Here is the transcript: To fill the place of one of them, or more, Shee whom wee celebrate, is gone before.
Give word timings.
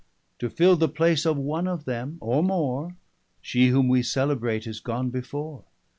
To 0.39 0.49
fill 0.49 0.77
the 0.77 0.89
place 0.89 1.27
of 1.27 1.37
one 1.37 1.67
of 1.67 1.85
them, 1.85 2.17
or 2.21 2.41
more, 2.41 2.95
Shee 3.39 3.67
whom 3.67 3.87
wee 3.87 4.01
celebrate, 4.01 4.65
is 4.65 4.79
gone 4.79 5.11
before. 5.11 5.63